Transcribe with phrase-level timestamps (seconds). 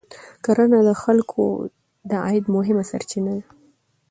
[0.43, 1.43] کرنه د خلکو
[2.09, 3.45] د عاید مهمه سرچینه ده